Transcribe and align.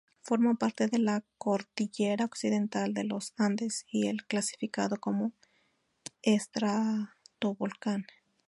Forma 0.23 0.55
parte 0.55 0.87
de 0.87 0.97
la 0.97 1.23
cordillera 1.37 2.25
Occidental 2.25 2.95
de 2.95 3.03
los 3.03 3.35
Andes 3.37 3.85
y 3.91 4.07
es 4.07 4.19
clasificado 4.23 4.97
como 4.99 5.31
estratovolcán. 6.23 8.07